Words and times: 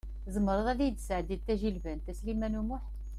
Tzemreḍ 0.25 0.67
i 0.81 0.83
yi-d-tesɛeddiḍ 0.85 1.41
tajilbant, 1.43 2.09
a 2.11 2.13
Sliman 2.19 2.59
U 2.61 2.63
Muḥ? 2.67 2.83